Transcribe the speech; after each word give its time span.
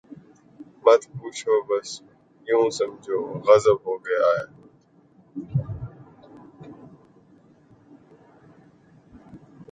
”مت 0.83 1.01
پوچھو 1.15 1.55
بس 1.67 1.89
یوں 2.47 2.65
سمجھو، 2.77 3.19
غضب 3.45 3.77
ہو 3.85 3.93
گیا 4.05 4.27
ہے۔ 4.37 4.45